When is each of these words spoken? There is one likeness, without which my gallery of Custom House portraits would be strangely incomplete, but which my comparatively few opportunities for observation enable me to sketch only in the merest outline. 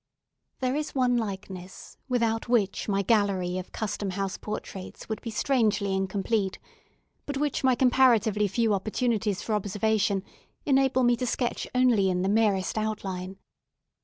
There 0.61 0.75
is 0.75 0.95
one 0.95 1.15
likeness, 1.15 1.95
without 2.09 2.49
which 2.49 2.89
my 2.89 3.03
gallery 3.03 3.59
of 3.59 3.71
Custom 3.71 4.09
House 4.09 4.35
portraits 4.35 5.07
would 5.07 5.21
be 5.21 5.29
strangely 5.29 5.93
incomplete, 5.93 6.57
but 7.27 7.37
which 7.37 7.63
my 7.63 7.75
comparatively 7.75 8.47
few 8.47 8.73
opportunities 8.73 9.43
for 9.43 9.53
observation 9.53 10.23
enable 10.65 11.03
me 11.03 11.15
to 11.17 11.27
sketch 11.27 11.67
only 11.75 12.09
in 12.09 12.23
the 12.23 12.29
merest 12.29 12.79
outline. 12.79 13.37